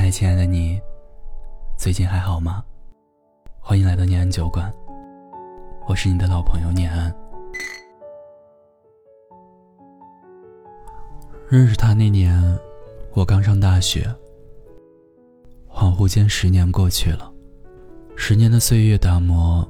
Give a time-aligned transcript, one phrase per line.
[0.00, 0.80] 嗨，亲爱的你，
[1.76, 2.64] 最近还好吗？
[3.58, 4.72] 欢迎来到念安酒馆，
[5.88, 7.12] 我是你的老朋友念安。
[11.48, 12.40] 认识他那年，
[13.12, 14.08] 我刚上大学。
[15.68, 17.32] 恍惚间，十年过去了，
[18.14, 19.68] 十年的岁月打磨，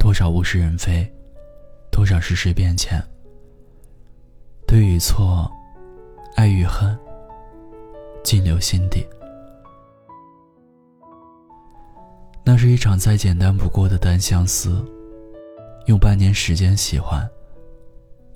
[0.00, 1.08] 多少物是人非，
[1.92, 3.00] 多少世事变迁。
[4.66, 5.48] 对与错，
[6.34, 6.98] 爱与恨，
[8.24, 9.06] 尽留心底。
[12.54, 14.86] 那是一场再简单不过的单相思，
[15.86, 17.28] 用半年时间喜欢，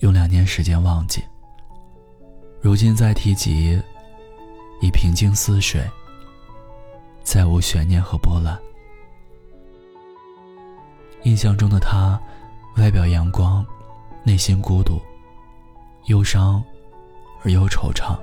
[0.01, 1.23] 用两年时间忘记。
[2.61, 3.81] 如今再提及，
[4.81, 5.89] 已平静似水，
[7.23, 8.59] 再无悬念和波澜。
[11.23, 12.21] 印象中的他，
[12.77, 13.65] 外表阳光，
[14.25, 15.01] 内心孤独、
[16.07, 16.61] 忧伤
[17.45, 18.19] 而又惆怅。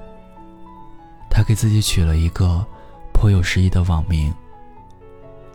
[1.29, 2.67] 他给自己取了一个
[3.13, 4.33] 颇有诗意的网名，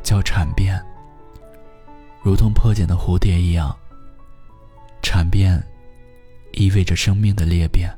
[0.02, 0.80] 叫“蝉变”，
[2.22, 3.74] 如同破茧的蝴蝶一样。
[5.02, 5.62] 蝉变，
[6.52, 7.90] 意味着生命的裂变。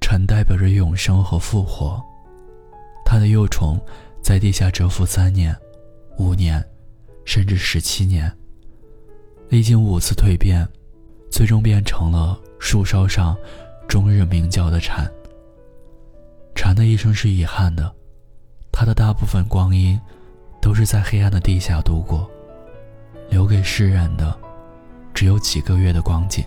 [0.00, 2.02] 蝉代表着永生和复活，
[3.04, 3.78] 它的幼虫
[4.22, 5.56] 在地下蛰伏三年、
[6.18, 6.64] 五年，
[7.24, 8.32] 甚至十七年。
[9.48, 10.66] 历经五次蜕变，
[11.30, 13.36] 最终变成了树梢上
[13.88, 15.10] 终日鸣叫的蝉。
[16.54, 17.92] 蝉的一生是遗憾的，
[18.70, 20.00] 它的大部分光阴
[20.70, 22.30] 都是在黑暗的地下度过，
[23.28, 24.38] 留给世人的
[25.12, 26.44] 只有几个月的光景。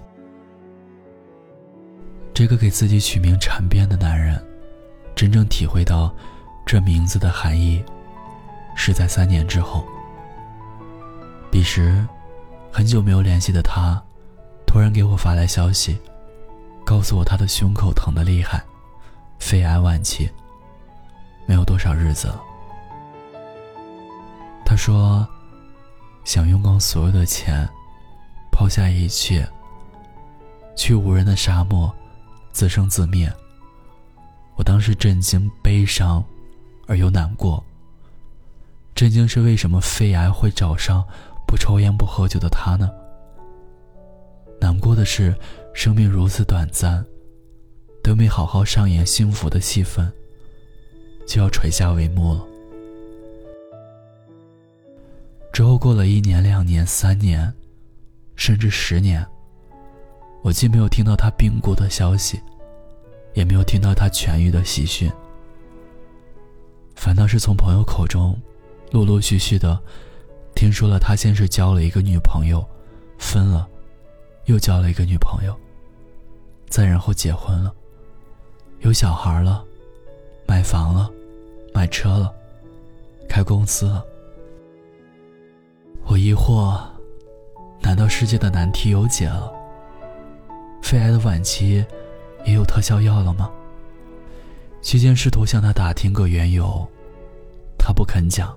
[2.33, 4.41] 这个给自己取名“蝉变”的男人，
[5.13, 6.09] 真正体会到
[6.65, 7.83] 这名字的含义，
[8.77, 9.85] 是在三年之后。
[11.51, 12.07] 彼时，
[12.71, 14.01] 很久没有联系的他，
[14.65, 15.99] 突然给我发来消息，
[16.85, 18.63] 告诉我他的胸口疼得厉害，
[19.37, 20.29] 肺癌晚期，
[21.45, 22.41] 没有多少日子了。
[24.73, 25.27] 他说，
[26.23, 27.69] 想用光所有的钱，
[28.51, 29.47] 抛下一切，
[30.75, 31.93] 去无人的沙漠。
[32.51, 33.31] 自生自灭。
[34.55, 36.23] 我当时震惊、悲伤，
[36.87, 37.63] 而又难过。
[38.95, 41.05] 震惊是为什么肺癌会找上
[41.47, 42.89] 不抽烟不喝酒的他呢？
[44.59, 45.37] 难过的是，
[45.75, 47.05] 生命如此短暂，
[48.03, 50.11] 都没好好上演幸福的戏份，
[51.27, 52.43] 就要垂下帷幕了。
[55.53, 57.53] 之后过了一年、两年、三年，
[58.35, 59.23] 甚至十年。
[60.41, 62.41] 我既没有听到他病故的消息，
[63.35, 65.11] 也没有听到他痊愈的喜讯，
[66.95, 68.35] 反倒是从朋友口中，
[68.89, 69.79] 陆陆续续的
[70.55, 72.67] 听说了他先是交了一个女朋友，
[73.19, 73.69] 分了，
[74.45, 75.55] 又交了一个女朋友，
[76.67, 77.71] 再然后结婚了，
[78.79, 79.63] 有小孩了，
[80.47, 81.11] 买房了，
[81.75, 82.33] 买车了，
[83.29, 84.03] 开公司了。
[86.13, 86.79] 我疑惑，
[87.81, 89.51] 难道世界的难题有解了？
[90.83, 91.83] 肺癌的晚期，
[92.45, 93.49] 也有特效药了吗？
[94.79, 96.87] 期间试图向他打听个缘由，
[97.79, 98.55] 他不肯讲，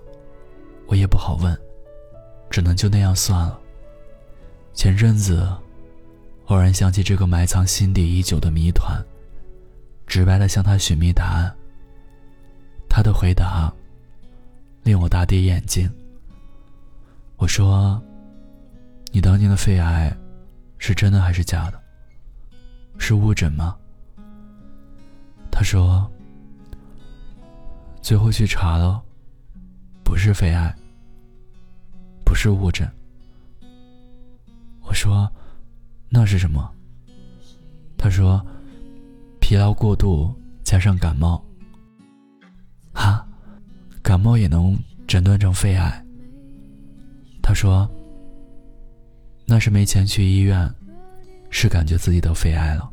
[0.86, 1.58] 我也不好问，
[2.50, 3.58] 只能就那样算了。
[4.74, 5.48] 前阵子，
[6.48, 9.02] 偶然想起这个埋藏心底已久的谜团，
[10.06, 11.50] 直白的向他寻觅答案。
[12.86, 13.72] 他的回答
[14.82, 15.90] 令我大跌眼镜。
[17.36, 18.02] 我说
[19.12, 20.10] ：“你当年的肺癌，
[20.78, 21.82] 是真的还是假的？”
[22.98, 23.76] 是误诊吗？
[25.50, 26.10] 他说
[28.00, 29.02] ：“最后去查了，
[30.02, 30.74] 不是肺癌，
[32.24, 32.90] 不是误诊。”
[34.82, 35.30] 我说
[36.08, 36.72] ：“那是什么？”
[37.98, 38.44] 他说
[39.40, 41.44] ：“疲劳过度加上感冒。”
[42.94, 43.26] 哈，
[44.02, 44.74] 感冒也能
[45.06, 46.05] 诊断成肺癌？
[47.46, 47.88] 他说
[49.46, 50.68] ：“那是没钱去医院。”
[51.48, 52.90] 是感觉自己得肺癌了。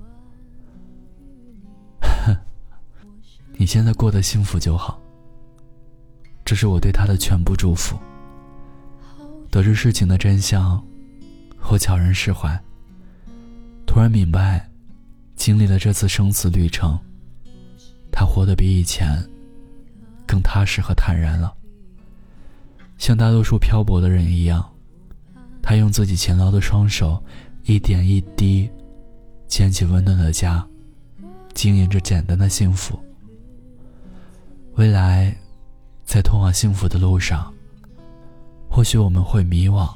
[3.57, 5.01] 你现在过得幸福就好。
[6.45, 7.98] 这是我对他的全部祝福。
[9.50, 10.81] 得知事情的真相，
[11.72, 12.57] 我悄然释怀。
[13.88, 14.69] 突然明白，
[15.36, 16.98] 经历了这次生死旅程，
[18.12, 19.18] 他活得比以前
[20.28, 21.54] 更踏实和坦然了。
[22.98, 24.63] 像大多数漂泊的人一样，
[25.62, 27.22] 他用自己勤劳的双手。
[27.66, 28.69] 一点一滴，
[29.48, 30.68] 建起温暖的家，
[31.54, 33.00] 经营着简单的幸福。
[34.75, 35.34] 未来，
[36.04, 37.54] 在通往幸福的路上，
[38.69, 39.90] 或许我们会迷惘、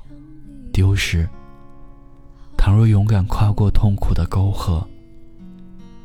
[0.71, 1.27] 丢失。
[2.57, 4.81] 倘若勇敢跨过痛苦的沟壑，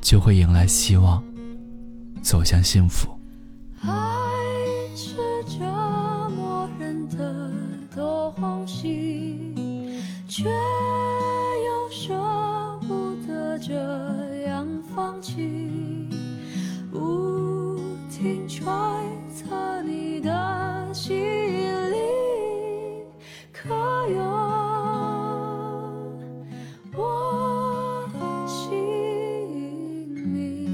[0.01, 1.23] 就会迎来希望，
[2.23, 3.09] 走向幸福。
[7.17, 7.51] 的
[7.95, 9.55] 东西，
[10.29, 12.15] 却又舍
[12.87, 13.75] 不得这
[14.47, 16.09] 样放弃，
[16.91, 17.79] 不
[18.11, 18.65] 停揣
[19.35, 21.17] 测你的心
[21.91, 21.97] 里，
[23.53, 23.69] 可
[24.09, 24.23] 有
[26.95, 28.09] 我
[28.47, 28.71] 心
[30.35, 30.69] 里？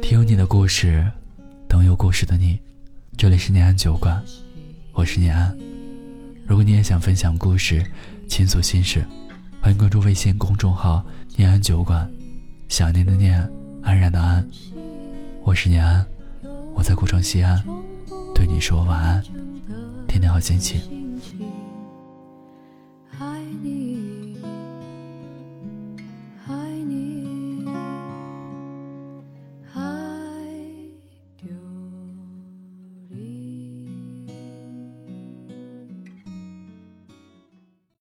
[0.00, 1.04] 听有你的故事，
[1.68, 2.58] 等有故事的你。
[3.20, 4.18] 这里是念安酒馆，
[4.94, 5.54] 我是念安。
[6.46, 7.84] 如果你也想分享故事、
[8.26, 9.04] 倾诉心事，
[9.60, 11.04] 欢迎关注微信公众号
[11.36, 12.10] “念安酒馆”。
[12.70, 13.46] 想念的念，
[13.82, 14.42] 安然的安，
[15.42, 16.02] 我是念安，
[16.74, 17.62] 我在古城西安，
[18.34, 19.22] 对你说晚安，
[20.08, 20.80] 天天好心情。